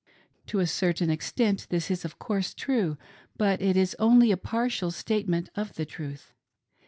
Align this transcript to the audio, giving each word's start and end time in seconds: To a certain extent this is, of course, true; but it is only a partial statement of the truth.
To 0.47 0.57
a 0.57 0.65
certain 0.65 1.11
extent 1.11 1.67
this 1.69 1.91
is, 1.91 2.03
of 2.03 2.17
course, 2.17 2.55
true; 2.55 2.97
but 3.37 3.61
it 3.61 3.77
is 3.77 3.95
only 3.99 4.31
a 4.31 4.35
partial 4.35 4.89
statement 4.89 5.49
of 5.55 5.75
the 5.75 5.85
truth. 5.85 6.33